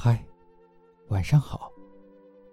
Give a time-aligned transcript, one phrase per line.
[0.00, 0.24] 嗨，
[1.08, 1.72] 晚上好。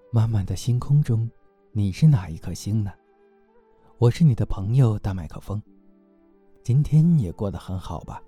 [0.09, 1.29] 漫漫的星空中，
[1.73, 2.91] 你是哪一颗星呢？
[3.99, 5.61] 我是你的朋友大麦克风。
[6.63, 8.19] 今天也过得很好吧？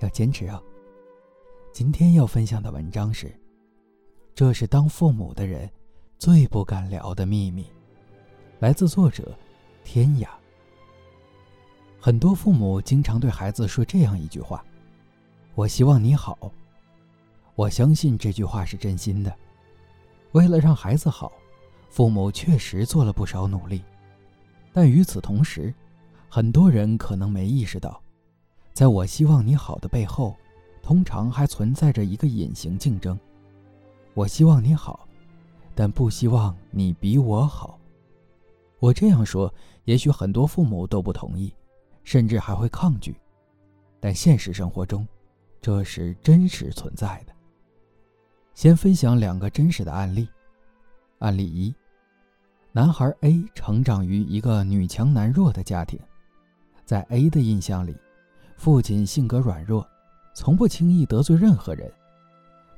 [0.00, 0.62] 要坚持哦。
[1.72, 3.34] 今天要分享的文章是：
[4.34, 5.66] 这是当父母的人
[6.18, 7.66] 最不敢聊的秘密。
[8.58, 9.34] 来自作者
[9.84, 10.28] 天涯。
[11.98, 14.62] 很多父母经常对孩子说这样一句话
[15.56, 16.52] ：“我希望你好。”
[17.56, 19.32] 我相信这句话是真心的。
[20.32, 21.32] 为了让孩子好，
[21.88, 23.82] 父母确实做了不少努力。
[24.72, 25.72] 但与此同时，
[26.28, 28.02] 很多人可能没意识到，
[28.72, 30.36] 在我希望你好的背后，
[30.82, 33.16] 通常还存在着一个隐形竞争。
[34.14, 35.06] 我希望你好，
[35.76, 37.78] 但不希望你比我好。
[38.80, 39.52] 我这样说，
[39.84, 41.54] 也许很多父母都不同意，
[42.02, 43.14] 甚至还会抗拒。
[44.00, 45.06] 但现实生活中，
[45.62, 47.32] 这是真实存在的。
[48.54, 50.28] 先分享两个真实的案例。
[51.18, 51.74] 案例一：
[52.72, 55.98] 男孩 A 成长于一个女强男弱的家庭，
[56.84, 57.96] 在 A 的印象里，
[58.56, 59.86] 父亲性格软弱，
[60.34, 61.92] 从不轻易得罪任何人。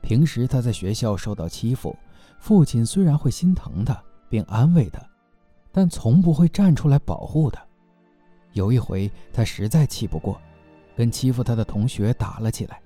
[0.00, 1.94] 平时他在学校受到欺负，
[2.38, 5.00] 父亲虽然会心疼他并安慰他，
[5.72, 7.62] 但从不会站出来保护他。
[8.52, 10.40] 有一回，他实在气不过，
[10.96, 12.80] 跟欺负他的同学打了起来。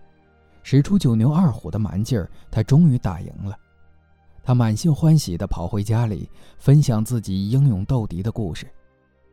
[0.62, 3.56] 使出九牛二虎的蛮劲儿，他终于打赢了。
[4.42, 8.66] 他满心欢喜地跑回家里，分享自己英勇斗敌的故事。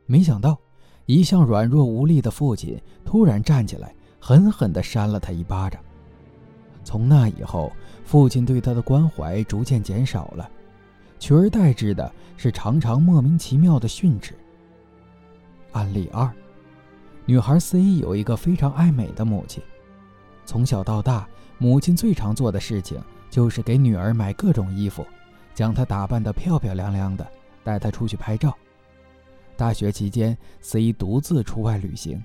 [0.06, 0.58] 没想到，
[1.06, 5.82] 一向软弱无力的父亲突然站起来，狠狠地扇了他一巴掌。
[6.84, 7.72] 从那以后，
[8.06, 10.50] 父亲对他的关怀逐渐减少了，
[11.20, 14.34] 取而代之的是常常莫名其妙的训斥。
[15.72, 16.32] 案例二：
[17.26, 19.62] 女孩 C 有一个非常爱美的母亲。
[20.48, 22.98] 从小到大，母亲最常做的事情
[23.30, 25.06] 就是给女儿买各种衣服，
[25.54, 27.28] 将她打扮得漂漂亮亮的，
[27.66, 28.58] 带她出去拍照。
[29.58, 32.24] 大学期间，C 独自出外旅行，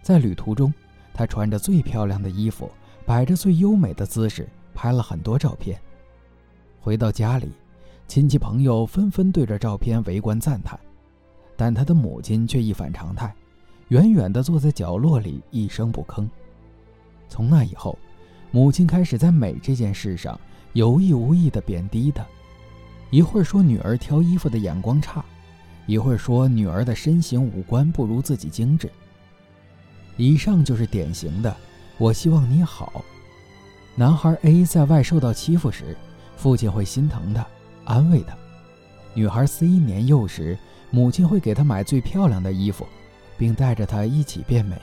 [0.00, 0.72] 在旅途中，
[1.12, 2.70] 她穿着最漂亮的衣服，
[3.04, 5.76] 摆着最优美的姿势，拍了很多照片。
[6.80, 7.50] 回到家里，
[8.06, 10.78] 亲戚朋友纷纷对着照片围观赞叹，
[11.56, 13.34] 但她的母亲却一反常态，
[13.88, 16.28] 远远地坐在角落里，一声不吭。
[17.28, 17.98] 从那以后，
[18.50, 20.38] 母亲开始在美这件事上
[20.72, 22.24] 有意无意地贬低她，
[23.10, 25.24] 一会儿说女儿挑衣服的眼光差，
[25.86, 28.90] 一会儿说女儿的身形五官不如自己精致。
[30.16, 31.54] 以上就是典型的
[31.98, 33.04] “我希望你好”。
[33.94, 35.96] 男孩 A 在外受到欺负时，
[36.36, 37.46] 父亲会心疼他，
[37.84, 38.34] 安慰他；
[39.14, 40.56] 女孩 C 年幼时，
[40.90, 42.86] 母亲会给她买最漂亮的衣服，
[43.36, 44.76] 并带着她一起变美。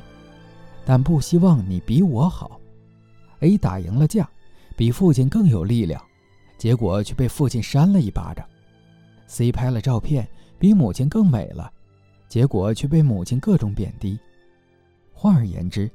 [0.85, 2.59] 但不希望你比我好。
[3.39, 4.29] A 打赢了架，
[4.75, 6.01] 比父亲更有力量，
[6.57, 8.45] 结果却被父亲扇了一巴掌。
[9.27, 10.27] C 拍了照片，
[10.59, 11.71] 比母亲更美了，
[12.27, 14.19] 结果却被母亲各种贬低。
[15.11, 15.89] 换而言之，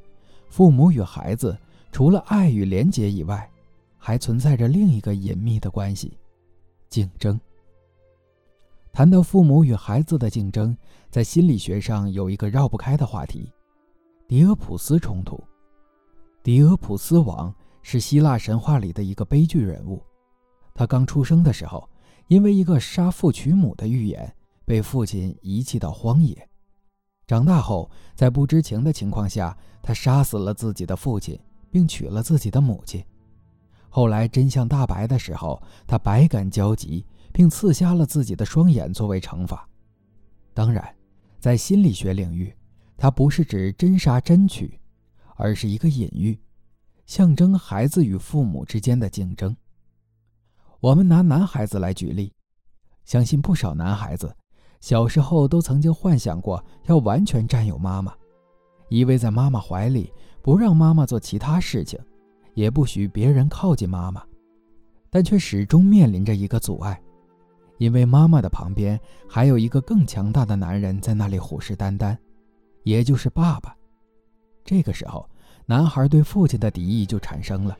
[0.48, 1.56] 父母与孩子
[1.92, 3.48] 除了爱与连结以外，
[3.96, 6.16] 还存在着另一个隐秘的关系——
[6.88, 7.38] 竞争。
[8.92, 10.76] 谈到父母与孩子的竞争，
[11.10, 13.52] 在心理学上有一个绕不开的话题。
[14.28, 15.42] 狄俄普斯冲突。
[16.42, 20.04] 狄俄普斯王是希腊神话里的一个悲剧人物。
[20.74, 21.88] 他刚出生的时候，
[22.26, 24.30] 因为一个杀父娶母的预言，
[24.66, 26.46] 被父亲遗弃到荒野。
[27.26, 31.40] 长大后，在不知情的情况下，他杀死了自己的父亲，
[31.70, 33.02] 并娶了自己的母亲。
[33.88, 39.66] 后来真相大白的时候，他百感交集，并刺瞎了自己的双眼作为惩罚。
[40.52, 40.86] 当然，
[41.40, 42.54] 在心理学领域。
[42.98, 44.78] 它不是指真杀真娶，
[45.36, 46.36] 而是一个隐喻，
[47.06, 49.56] 象征孩子与父母之间的竞争。
[50.80, 52.32] 我们拿男孩子来举例，
[53.04, 54.36] 相信不少男孩子
[54.80, 58.12] 小时候都曾经幻想过要完全占有妈妈，
[58.88, 62.00] 依偎在妈妈怀里，不让妈妈做其他事情，
[62.54, 64.20] 也不许别人靠近妈妈，
[65.08, 67.00] 但却始终面临着一个阻碍，
[67.78, 72.16] 因为妈妈的旁边还有一个更强大的男人在那里虎视眈眈。
[72.88, 73.76] 也就是爸爸，
[74.64, 75.28] 这个时候，
[75.66, 77.76] 男孩对父亲的敌意就产生了。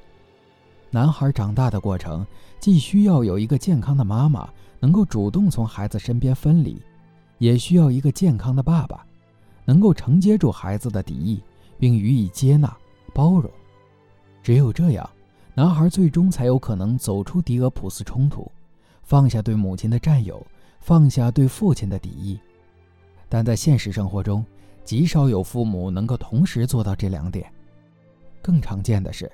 [0.91, 2.27] 男孩长大的过程，
[2.61, 4.47] 既需要有一个健康的妈妈
[4.79, 6.83] 能够主动从孩子身边分离，
[7.39, 9.03] 也需要一个健康的爸爸，
[9.65, 11.43] 能够承接住孩子的敌意，
[11.79, 12.77] 并予以接纳、
[13.15, 13.51] 包容。
[14.43, 15.09] 只有这样，
[15.55, 18.53] 男孩最终才有可能走出狄俄普斯冲突，
[19.05, 20.47] 放下对母亲的占有，
[20.81, 22.39] 放下对父亲的敌意。
[23.27, 24.45] 但在现实生活中，
[24.89, 27.53] 极少有父母能够同时做到这两点。
[28.41, 29.31] 更常见的是，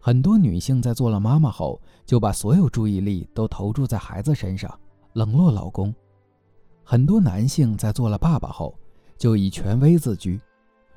[0.00, 4.74] 很多女性在做了妈妈后，就把所有注意力都投注在孩子身上，
[5.12, 5.92] 冷落老公；
[6.82, 8.74] 很多男性在做了爸爸后，
[9.18, 10.40] 就以权威自居，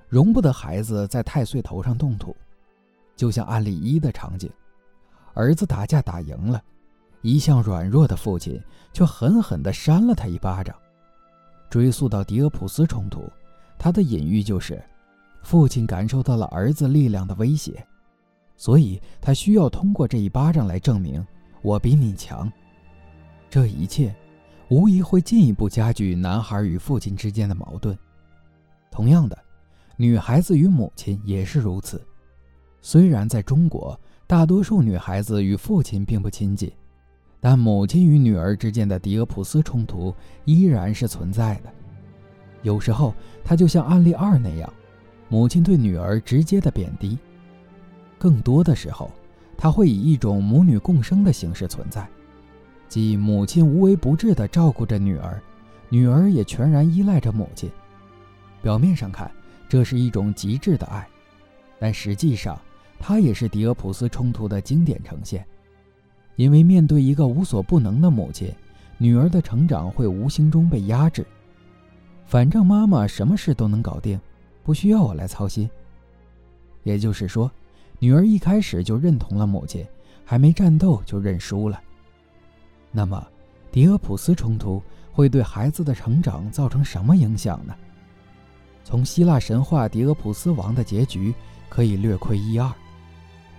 [0.08, 2.34] 容不得孩子在太岁头上动土。
[3.18, 4.50] 就像案例一的场景，
[5.34, 6.64] 儿子打架打赢了，
[7.22, 8.64] 一向软弱的父亲
[8.94, 10.74] 却狠狠地扇了他一巴掌。
[11.70, 13.30] 追溯到狄俄普斯冲突，
[13.80, 14.80] 他的隐喻就是，
[15.42, 17.84] 父亲感受到了儿子力量的威胁，
[18.58, 21.26] 所以他需要通过这一巴掌来证明
[21.62, 22.52] 我比你强。
[23.50, 24.14] 这一切，
[24.68, 27.98] 无疑会进一步加剧男孩与父亲之间的矛盾。
[28.92, 29.38] 同样的，
[29.96, 32.06] 女孩子与母亲也是如此。
[32.82, 36.72] 虽然在中国，大多数女孩子与父亲并不亲近，
[37.40, 41.74] 但母亲与女儿之间的狄俄普斯冲突依然是存在的。
[42.62, 43.14] 有时候，
[43.44, 44.72] 它就像案例二那样，
[45.28, 47.18] 母亲对女儿直接的贬低；
[48.18, 49.12] 更多的时候，
[49.58, 52.08] 它会以一种母女共生的形式存在，
[52.88, 55.42] 即母亲无微不至地照顾着女儿，
[55.90, 57.70] 女儿也全然依赖着母亲。
[58.62, 59.32] 表面上看，
[59.70, 61.08] 这是一种极致的爱，
[61.80, 62.60] 但实际上，
[63.00, 65.46] 它也是狄俄普斯冲突的经典呈现，
[66.36, 68.54] 因为面对一个无所不能的母亲，
[68.98, 71.26] 女儿的成长会无形中被压制。
[72.30, 74.22] 反正妈妈什么事都能搞定，
[74.64, 75.68] 不需要我来操心。
[76.84, 77.52] 也就是说，
[77.98, 79.84] 女儿一开始就认同了母亲，
[80.24, 81.82] 还没战斗就认输了。
[82.92, 83.28] 那么，
[83.72, 84.80] 狄俄普斯冲突
[85.12, 87.76] 会对孩子的成长造成什么影响呢？
[88.84, 91.34] 从希腊神话狄俄普斯王的结局
[91.68, 92.72] 可以略窥一二。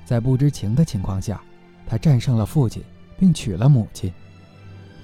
[0.05, 1.43] 在不知情的情况下，
[1.89, 2.85] 他战胜了父亲，
[3.19, 4.13] 并娶了母亲。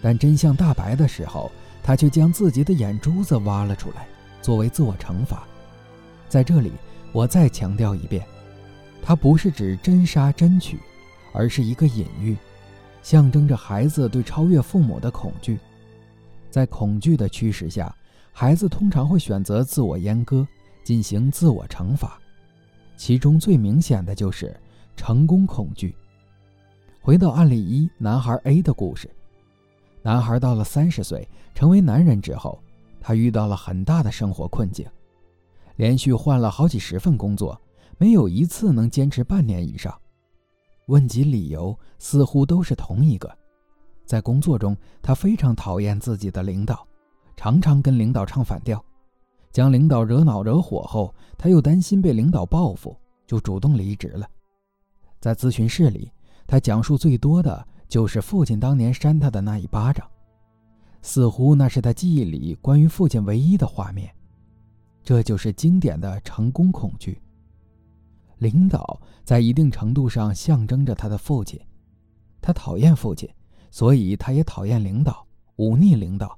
[0.01, 1.51] 但真相大白的时候，
[1.87, 4.09] 他却将自己的眼珠子挖了出来，
[4.43, 5.47] 作为自我惩罚。
[6.29, 6.73] 在这里，
[7.13, 8.27] 我再强调一遍，
[9.01, 10.81] 它不是指真杀真取，
[11.33, 12.37] 而是一个隐喻，
[13.03, 15.61] 象征着孩子对超越父母的恐惧。
[16.51, 17.95] 在恐惧的驱使下，
[18.33, 20.45] 孩子通常会选择自我阉割，
[20.83, 22.19] 进行自我惩罚。
[22.97, 24.53] 其中最明显的就是。
[24.99, 25.95] 成功恐惧。
[27.03, 29.11] 回到案例一，男孩 A 的故事。
[30.07, 32.63] 男孩到了三十岁，成为男人之后，
[33.01, 34.87] 他遇到了很大的生活困境，
[35.75, 37.61] 连续换了好几十份工作，
[37.99, 39.93] 没有一次能坚持半年以上。
[40.87, 43.37] 问及理由，似乎都是同一个：
[44.05, 46.87] 在工作中，他非常讨厌自己的领导，
[47.37, 48.81] 常常跟领导唱反调，
[49.51, 54.25] 将领导惹恼惹火后，他又担心被领导报复，就主动离职了。
[55.19, 56.13] 在咨询室里，
[56.47, 60.09] 他讲述最多的就是父亲当年扇他的那一巴掌，
[61.03, 64.13] 似乎那是他记忆里关于父亲唯一的画面。
[65.03, 67.21] 这就是经典的成功恐惧。
[68.39, 71.61] 领导在一定程度上象征着他的父亲，
[72.41, 73.29] 他讨厌父亲，
[73.71, 76.37] 所以他也讨厌领导，忤逆领导。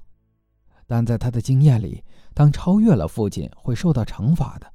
[0.87, 2.03] 但在他的经验里，
[2.33, 4.71] 当超越了父亲，会受到惩罚的。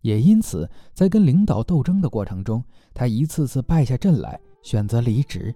[0.00, 2.62] 也因此，在跟领导斗争的过程中，
[2.92, 5.54] 他一次次败下阵来，选择离职。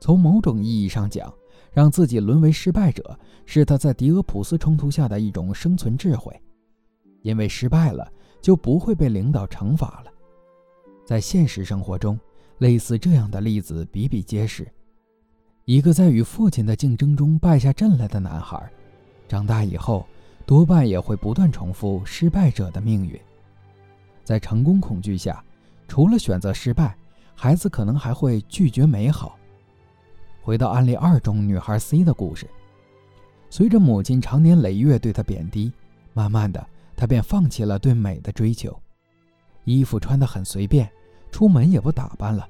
[0.00, 1.32] 从某种意义上讲，
[1.72, 6.34] 让自己沦为失败者，是他在狄俄普斯冲突下的一种生存智慧。
[7.22, 8.10] 因为失败了，
[8.40, 10.12] 就不会被领导惩罚了。
[11.04, 12.18] 在现实生活中，
[12.58, 14.66] 类似这样的例子比比皆是。
[15.64, 18.70] 一个在与父亲的竞争中败下阵来的男孩，
[19.26, 20.06] 长大以后，
[20.46, 23.18] 多半也会不断重复失败者的命运。
[24.24, 25.44] 在成功恐惧下，
[25.86, 26.96] 除了选择失败，
[27.34, 29.36] 孩子可能还会拒绝美好。
[30.48, 32.48] 回到案例二中女孩 C 的故事，
[33.50, 35.70] 随着母亲长年累月对她贬低，
[36.14, 38.74] 慢慢的，她便放弃了对美的追求，
[39.64, 40.90] 衣服穿得很随便，
[41.30, 42.48] 出门也不打扮了。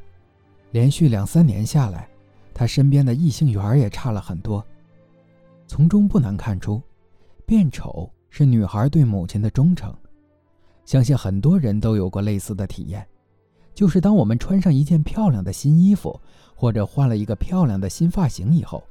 [0.71, 2.09] 连续两三年下来，
[2.55, 4.65] 她身边的异性缘也差了很多。
[5.67, 6.81] 从中不难看出，
[7.45, 9.93] 变丑是女孩对母亲的忠诚。
[10.85, 13.05] 相信很多人都有过类似的体验，
[13.79, 16.21] 就是当我们穿上一件漂亮的新衣服，
[16.57, 18.83] 或者换了一个漂亮的新发型以后，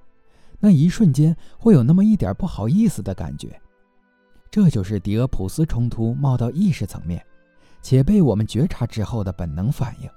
[0.62, 3.60] 那一瞬间会有那么一点不好意思的感觉。
[4.50, 7.22] 这就是狄俄普斯冲突冒到意识层面，
[7.82, 10.10] 且被我们觉察之后的本能反应。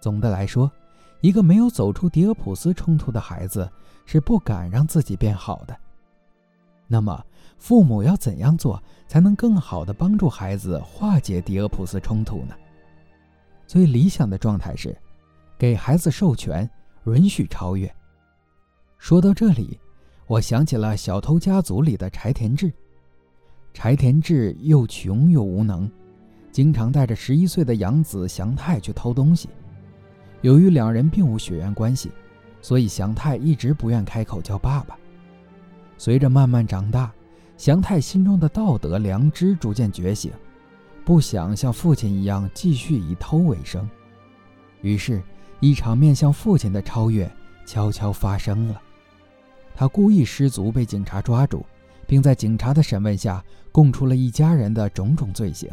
[0.00, 0.72] 总的来说，
[1.20, 3.70] 一个没有走出狄俄普斯冲突的孩子
[4.06, 5.76] 是不敢让自己变好的。
[6.86, 7.22] 那么，
[7.58, 12.54] 父母要怎样做才能更好的帮助孩子化解狄俄普斯冲突呢？
[13.66, 14.96] 最理想的状态是，
[15.58, 16.68] 给孩子授权，
[17.06, 17.92] 允许超越。
[18.98, 19.78] 说到这里，
[20.26, 22.72] 我想起了《小偷家族》里的柴田志。
[23.74, 25.90] 柴田志又穷又无能，
[26.50, 29.48] 经常带着十一岁的养子祥太去偷东西。
[30.40, 32.10] 由于两人并无血缘关系，
[32.62, 34.96] 所以祥太一直不愿开口叫爸爸。
[35.98, 37.12] 随着慢慢长大，
[37.56, 40.32] 祥太心中的道德良知逐渐觉醒，
[41.06, 43.88] 不想像父亲一样继续以偷为生。
[44.80, 45.22] 于是，
[45.60, 47.30] 一场面向父亲的超越
[47.64, 48.82] 悄悄发生了。
[49.72, 51.64] 他故意失足被警察抓住，
[52.08, 55.70] 并在警察的审问下供出了一家人的种种罪行。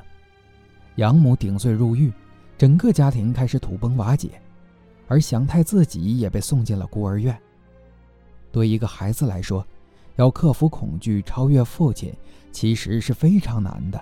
[0.98, 2.14] 养母顶罪入狱，
[2.56, 4.40] 整个家庭开始土崩瓦解，
[5.08, 7.36] 而祥太自己也被送进了孤儿院。
[8.52, 9.66] 对一个孩子来说，
[10.18, 12.14] 要克服恐惧、超越父亲，
[12.52, 14.00] 其实是非常难的。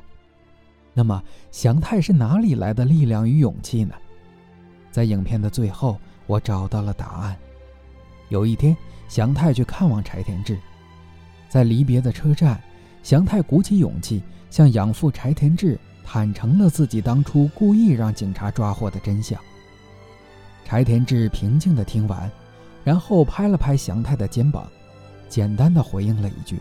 [0.94, 3.96] 那么，祥太是哪里来的力量与勇气呢？
[4.92, 7.38] 在影片的最后，我找到了答案。
[8.30, 8.76] 有一天，
[9.08, 10.60] 祥太去看望柴田志，
[11.48, 12.62] 在离别的车站，
[13.04, 15.80] 祥太鼓起勇气向养父柴田志。
[16.04, 19.40] 坦诚了自己当初故意让警察抓获的真相。
[20.66, 22.30] 柴田志平静地听完，
[22.84, 24.68] 然后拍了拍祥太的肩膀，
[25.30, 26.60] 简单的回应了一句：“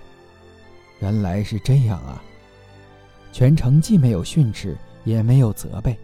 [1.00, 2.22] 原来是这样啊。”
[3.32, 5.99] 全程既没有训斥，也没有责备。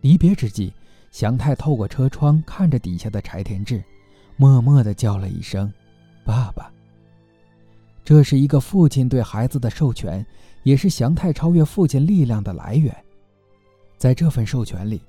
[0.00, 0.72] 离别之际，
[1.10, 3.82] 祥太透过车窗看着底下的柴田志，
[4.36, 5.72] 默默地叫了一声
[6.24, 6.72] ：“爸爸。”
[8.04, 10.24] 这是一个父亲对孩子的授权。
[10.62, 12.94] 也是祥太超越父亲力量的来源，
[13.96, 15.00] 在这份授权里，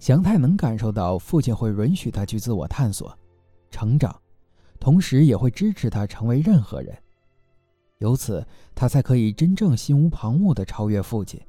[0.00, 3.16] 祥太能感受到父亲会允许他去自我探索、
[3.70, 4.12] 成长，
[4.80, 6.98] 同时也会支持他成为任何人。
[7.98, 11.40] 由此，他才可以真正心无旁骛地超越父亲，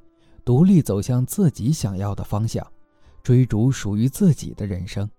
[0.44, 2.66] 独立走向自己想要的方向，
[3.24, 5.10] 追逐属于自己的人生。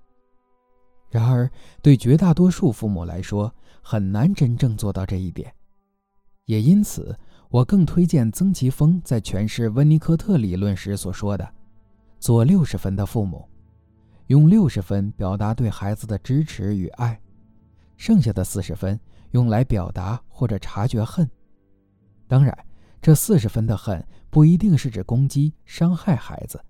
[1.08, 1.50] 然而，
[1.82, 5.52] 对绝大多数父母来说，很难真正做到这一点，
[6.46, 7.16] 也因此。
[7.48, 11.52] 我更推荐曾奇峰在诠释温尼科特理论时所说的
[12.20, 13.44] ：“做六十分的父母，
[14.28, 17.20] 用六十分表达对孩子的支持与爱，
[17.96, 18.96] 剩下的四十分
[19.32, 21.28] 用来表达或者察觉恨。
[22.26, 22.56] 当然，
[23.02, 26.62] 这四十分的恨不一定是指攻击、伤害孩子，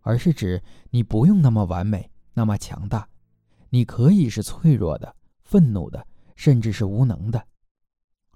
[0.00, 3.08] 而是指你不用那么完美、那么强大，
[3.68, 7.42] 你可以是脆弱的、愤怒的，甚至是无能的。”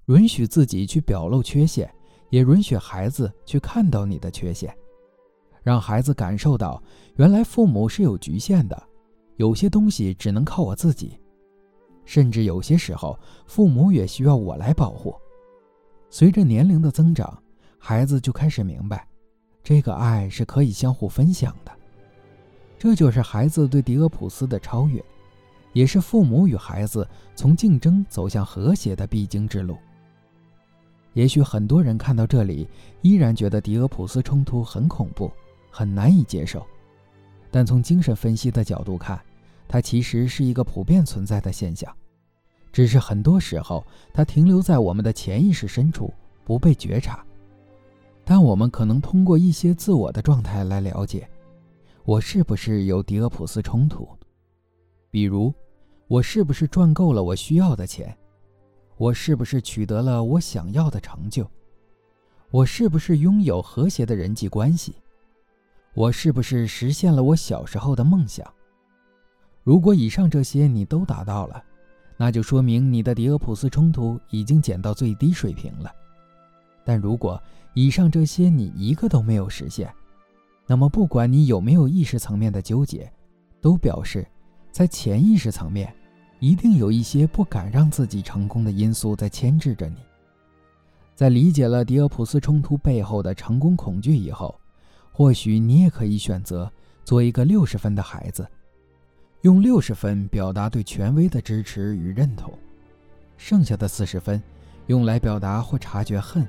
[0.07, 1.89] 允许自己去表露缺陷，
[2.31, 4.75] 也允许孩子去看到你的缺陷，
[5.63, 6.81] 让孩子感受到
[7.15, 8.87] 原来父母是有局限的，
[9.37, 11.17] 有些东西只能靠我自己，
[12.11, 15.15] 甚至有些时候父母也需要我来保护。
[16.09, 17.41] 随着年龄的增长，
[17.79, 19.07] 孩子就开始明白，
[19.63, 21.71] 这个爱是可以相互分享的。
[22.77, 25.01] 这就是孩子对狄俄普斯的超越，
[25.71, 29.77] 也是父母与孩子从竞争走向和谐的必经之路。
[31.13, 32.67] 也许很多人看到这里，
[33.01, 35.31] 依然觉得狄俄普斯冲突很恐怖，
[35.69, 36.67] 很难以接受。
[37.49, 39.17] 但从精神分析的角度看，
[39.65, 41.89] 它其实是一个普遍存在的现象，
[42.71, 46.13] 只是很多时候它停留在我们的潜意识深处，
[46.43, 47.23] 不被觉察。
[48.23, 51.27] 但我们可能通过一些自我的状态来了解，
[52.05, 54.07] 我是不是有狄俄普斯冲突？
[55.09, 55.53] 比如，
[56.07, 58.15] 我是不是赚够了我需要的钱？
[58.97, 61.49] 我是不是取得了我想要的成就？
[62.51, 64.95] 我是不是拥有和谐的人际关系？
[65.93, 68.45] 我是不是实现了我小时候的梦想？
[69.63, 71.63] 如果以上这些你都达到了，
[72.21, 75.91] 那就说明你的狄俄普斯冲突已经减到最低水平了。
[76.83, 77.41] 但如果
[77.73, 79.91] 以上这些你一个都没有实现，
[80.67, 83.11] 那么不管你有没有意识层面的纠结，
[83.59, 84.23] 都表示
[84.71, 85.91] 在潜意识层面。
[86.39, 89.95] 一定有一些不敢让自己成功的因素在牵制着你。
[91.15, 94.53] 在理解了狄俄普斯冲突背后的成功恐惧以后，
[95.11, 96.71] 或许你也可以选择
[97.03, 98.47] 做一个六十分的孩子，
[99.41, 102.53] 用六十分表达对权威的支持与认同，
[103.37, 104.41] 剩下的四十分
[104.85, 106.47] 用来表达或察觉恨。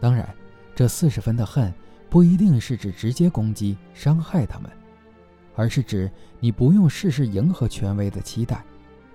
[0.00, 0.26] 当然，
[0.74, 1.70] 这四十分的恨
[2.08, 4.70] 不一定是指直接攻击、伤害他们，
[5.54, 8.64] 而是指你不用事事迎合权威的期待。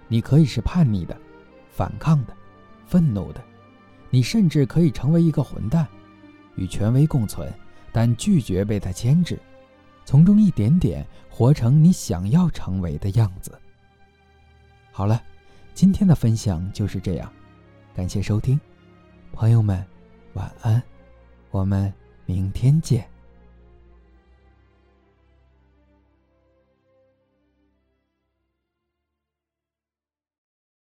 [0.08, 1.18] 你可以是叛逆的、
[1.72, 2.34] 反抗的、
[2.86, 3.44] 愤怒的，
[4.12, 5.88] 你甚至可以成为一个混蛋，
[6.56, 7.52] 与权威共存，
[7.92, 9.40] 但拒绝被他牵制，
[10.06, 13.52] 从中一点点活成你想要成为的样子。
[14.92, 15.22] 好了，
[15.74, 17.30] 今天的分享就是这样，
[17.94, 18.58] 感谢收听，
[19.34, 19.86] 朋友们，
[20.34, 20.82] 晚安，
[21.52, 21.92] 我们
[22.26, 23.06] 明天见。